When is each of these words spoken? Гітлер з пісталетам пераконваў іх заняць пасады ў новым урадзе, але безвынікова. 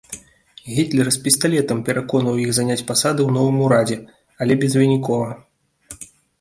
Гітлер 0.77 1.07
з 1.17 1.19
пісталетам 1.27 1.83
пераконваў 1.89 2.41
іх 2.45 2.49
заняць 2.59 2.87
пасады 2.89 3.21
ў 3.27 3.37
новым 3.37 3.57
урадзе, 3.69 4.01
але 4.41 4.53
безвынікова. 4.67 5.33